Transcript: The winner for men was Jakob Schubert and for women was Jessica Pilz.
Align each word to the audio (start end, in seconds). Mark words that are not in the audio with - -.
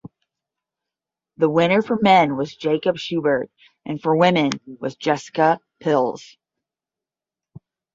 The 1.37 1.47
winner 1.47 1.83
for 1.83 1.95
men 2.01 2.35
was 2.35 2.55
Jakob 2.55 2.97
Schubert 2.97 3.51
and 3.85 4.01
for 4.01 4.15
women 4.17 4.49
was 4.79 4.95
Jessica 4.95 5.59
Pilz. 5.79 6.37